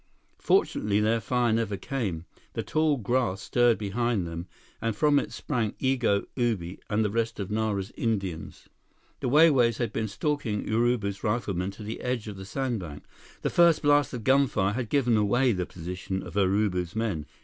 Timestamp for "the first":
13.43-13.83